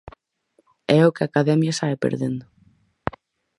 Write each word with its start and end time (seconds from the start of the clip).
É 0.97 0.99
o 1.09 1.13
que 1.15 1.23
a 1.23 1.29
Academia 1.31 1.77
sae 1.79 1.95
perdendo. 2.03 2.45